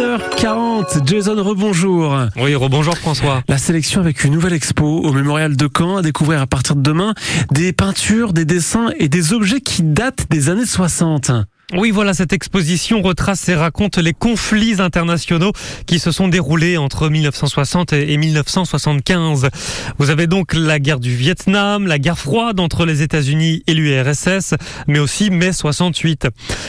[0.00, 2.16] 6h40, Jason rebonjour.
[2.36, 3.42] Oui, rebonjour François.
[3.48, 6.80] La sélection avec une nouvelle expo au mémorial de Caen à découvrir à partir de
[6.80, 7.12] demain
[7.52, 11.32] des peintures, des dessins et des objets qui datent des années 60.
[11.72, 15.52] Oui, voilà, cette exposition retrace et raconte les conflits internationaux
[15.86, 19.48] qui se sont déroulés entre 1960 et 1975.
[19.98, 24.54] Vous avez donc la guerre du Vietnam, la guerre froide entre les États-Unis et l'URSS,
[24.88, 26.26] mais aussi mai 68.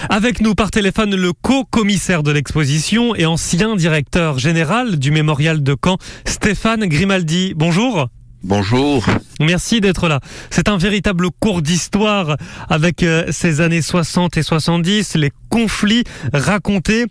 [0.09, 5.75] Avec nous par téléphone le co-commissaire de l'exposition et ancien directeur général du mémorial de
[5.83, 7.53] Caen, Stéphane Grimaldi.
[7.55, 8.07] Bonjour.
[8.43, 9.05] Bonjour.
[9.39, 10.19] Merci d'être là.
[10.49, 12.37] C'est un véritable cours d'histoire
[12.69, 17.05] avec euh, ces années 60 et 70, les conflits racontés,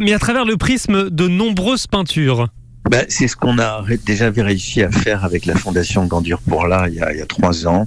[0.00, 2.48] mais à travers le prisme de nombreuses peintures.
[2.90, 6.88] Ben, c'est ce qu'on a déjà réussi à faire avec la Fondation Gandur pour là
[6.88, 7.86] il y, a, il y a trois ans.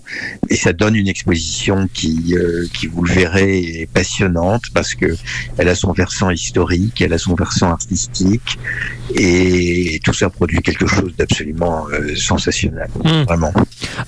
[0.50, 5.18] Et ça donne une exposition qui, euh, qui vous le verrez, est passionnante parce que
[5.58, 8.58] elle a son versant historique, elle a son versant artistique
[9.14, 12.88] et tout ça produit quelque chose d'absolument euh, sensationnel.
[13.04, 13.24] Mm.
[13.24, 13.52] Vraiment.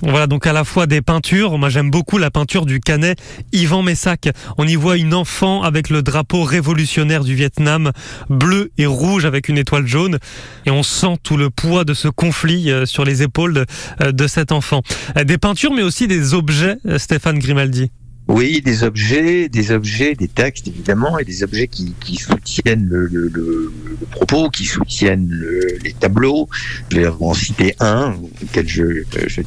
[0.01, 1.57] Voilà donc à la fois des peintures.
[1.57, 3.19] Moi j'aime beaucoup la peinture du Canet
[3.51, 4.29] Yvan Messac.
[4.57, 7.91] On y voit une enfant avec le drapeau révolutionnaire du Vietnam,
[8.29, 10.19] bleu et rouge avec une étoile jaune.
[10.65, 13.65] Et on sent tout le poids de ce conflit euh, sur les épaules de,
[14.01, 14.81] euh, cet enfant.
[15.17, 17.91] Euh, Des peintures mais aussi des objets, Stéphane Grimaldi.
[18.27, 23.71] Oui, des objets, des objets, des textes évidemment, et des objets qui, soutiennent le,
[24.09, 26.49] propos, qui soutiennent le- les tableaux.
[26.89, 28.83] Je vais en citer un auquel je,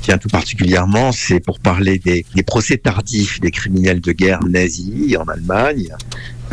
[0.00, 5.24] tiens tout particulièrement, c'est pour parler des procès tardifs des criminels de guerre nazis en
[5.24, 5.88] Allemagne,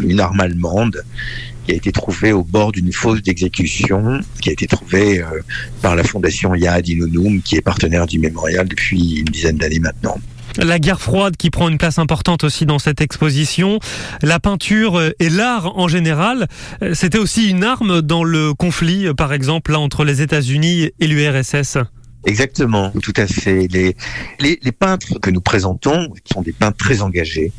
[0.01, 1.03] une arme allemande
[1.65, 5.41] qui a été trouvée au bord d'une fosse d'exécution, qui a été trouvée euh,
[5.81, 10.17] par la fondation Yad Inunum, qui est partenaire du mémorial depuis une dizaine d'années maintenant.
[10.57, 13.79] La guerre froide qui prend une place importante aussi dans cette exposition.
[14.21, 16.47] La peinture euh, et l'art en général,
[16.81, 21.07] euh, c'était aussi une arme dans le conflit, par exemple, là, entre les États-Unis et
[21.07, 21.77] l'URSS.
[22.25, 23.67] Exactement, tout à fait.
[23.67, 27.51] Les, peintres que nous présentons sont des peintres très engagés,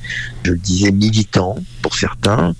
[0.45, 2.55] je le disais militants pour certains,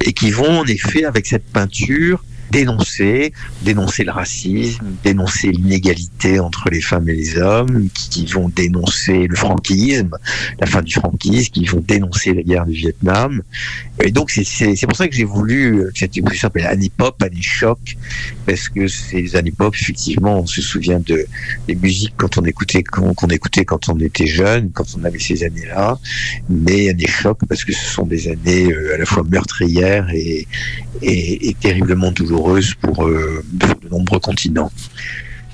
[0.00, 3.32] et qui vont en effet avec cette peinture dénoncer,
[3.62, 9.36] dénoncer le racisme, dénoncer l'inégalité entre les femmes et les hommes, qui, vont dénoncer le
[9.36, 10.16] franquisme,
[10.60, 13.42] la fin du franquisme, qui vont dénoncer la guerre du Vietnam.
[14.02, 17.96] Et donc c'est- pour ça que j'ai voulu cette exposition s'appelle Année Pop, Année Choc,
[18.46, 21.26] parce que ces années pop, effectivement, on se souvient de
[21.66, 25.18] des musiques quand on écoutait qu'on qu'on écoutait quand on était jeune, quand on avait
[25.18, 25.98] ces années-là,
[26.48, 30.46] mais années choc parce que ce sont des années euh, à la fois meurtrières et,
[31.02, 34.70] et, et terriblement douloureuses pour, euh, pour de nombreux continents.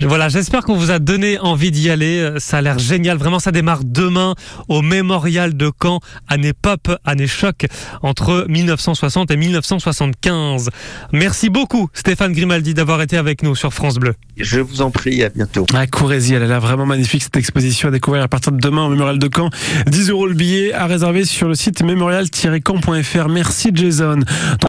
[0.01, 2.19] Voilà, j'espère qu'on vous a donné envie d'y aller.
[2.19, 3.17] Euh, Ça a l'air génial.
[3.17, 4.35] Vraiment, ça démarre demain
[4.69, 6.01] au mémorial de Caen.
[6.29, 7.67] Année pop, année choc
[8.03, 10.71] entre 1960 et 1975.
[11.13, 14.15] Merci beaucoup, Stéphane Grimaldi, d'avoir été avec nous sur France Bleu.
[14.37, 15.65] Je vous en prie, à bientôt.
[15.73, 18.85] Ah, courez-y, elle a l'air vraiment magnifique cette exposition à découvrir à partir de demain
[18.85, 19.49] au mémorial de Caen.
[19.87, 23.29] 10 euros le billet à réserver sur le site mémorial-caen.fr.
[23.29, 24.19] Merci Jason.